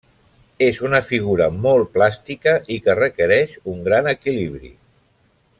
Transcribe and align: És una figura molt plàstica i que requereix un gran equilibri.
És 0.67 0.79
una 0.87 1.01
figura 1.09 1.49
molt 1.67 1.93
plàstica 1.99 2.55
i 2.77 2.81
que 2.87 2.97
requereix 3.01 3.55
un 3.75 3.87
gran 3.91 4.13
equilibri. 4.17 4.77